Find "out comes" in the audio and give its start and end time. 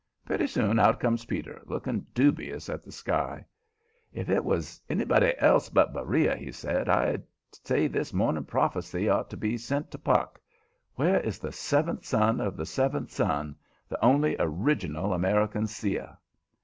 0.79-1.25